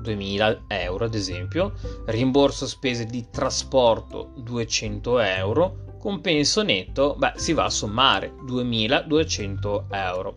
[0.00, 1.74] 2000 euro, ad esempio,
[2.06, 10.36] rimborso spese di trasporto 200 euro, compenso netto, beh, si va a sommare 2200 euro.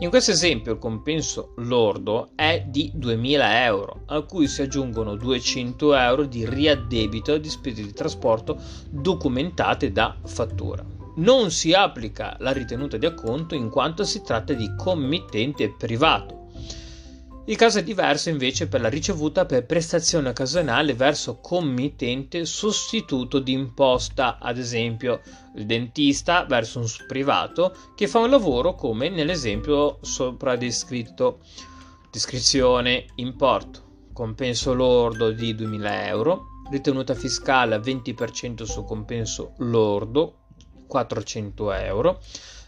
[0.00, 5.94] In questo esempio il compenso lordo è di 2000 euro, a cui si aggiungono 200
[5.94, 10.84] euro di riaddebito di spese di trasporto documentate da fattura.
[11.16, 16.45] Non si applica la ritenuta di acconto in quanto si tratta di committente privato
[17.48, 23.52] il caso è diverso invece per la ricevuta per prestazione occasionale verso committente sostituto di
[23.52, 25.20] imposta, ad esempio
[25.54, 31.38] il dentista verso un privato che fa un lavoro come nell'esempio sopra descritto.
[32.10, 40.46] Descrizione, importo, compenso lordo di 2000 euro, ritenuta fiscale a 20% su compenso lordo
[40.88, 42.20] 400 euro,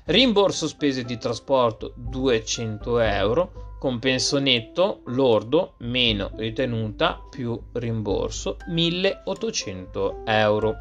[0.04, 10.78] rimborso spese di trasporto 200 euro, compenso netto lordo meno ritenuta più rimborso 1800 euro.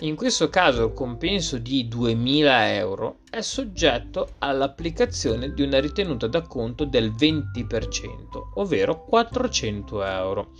[0.00, 6.84] In questo caso il compenso di 2000 euro è soggetto all'applicazione di una ritenuta d'acconto
[6.84, 10.52] del 20%, ovvero 400 euro.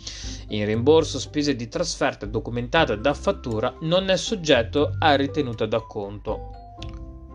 [0.49, 6.60] Il rimborso spese di trasferta documentata da fattura non è soggetto a ritenuta d'acconto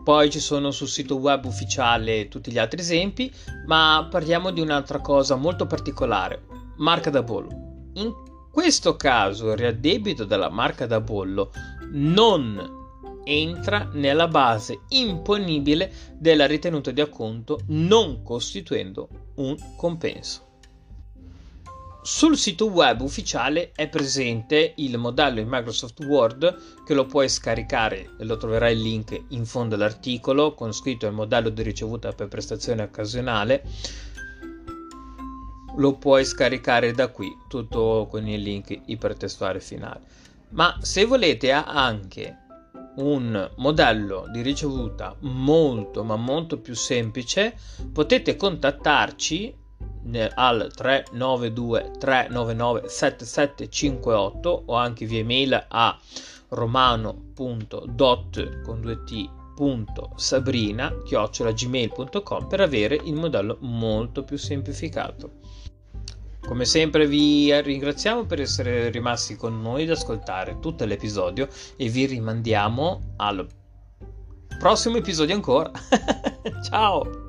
[0.05, 3.33] poi ci sono sul sito web ufficiale tutti gli altri esempi,
[3.65, 6.43] ma parliamo di un'altra cosa molto particolare,
[6.77, 7.89] marca da bollo.
[7.95, 8.13] In
[8.51, 11.51] questo caso il riaddebito della marca da bollo
[11.93, 12.83] non
[13.23, 20.44] entra nella base imponibile della ritenuta di acconto non costituendo un compenso.
[22.05, 28.11] Sul sito web ufficiale è presente il modello in Microsoft Word che lo puoi scaricare
[28.19, 32.83] lo troverai il link in fondo all'articolo con scritto il modello di ricevuta per prestazione
[32.83, 33.63] occasionale.
[35.77, 40.01] Lo puoi scaricare da qui, tutto con il link ipertestuale finale.
[40.49, 42.37] Ma se volete anche
[42.97, 47.57] un modello di ricevuta molto ma molto più semplice,
[47.91, 49.63] potete contattarci
[50.35, 55.97] al 392 399 7758 o anche via email a
[56.49, 59.29] romano.dot con due t
[60.15, 65.31] sabrina gmail.com per avere il modello molto più semplificato.
[66.45, 72.05] Come sempre vi ringraziamo per essere rimasti con noi ad ascoltare tutto l'episodio e vi
[72.05, 73.47] rimandiamo al
[74.59, 75.71] prossimo episodio ancora.
[76.69, 77.24] Ciao